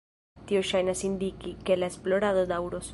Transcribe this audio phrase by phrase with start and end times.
[0.51, 2.89] Tio ŝajnas indiki, ke la esplorado daŭros.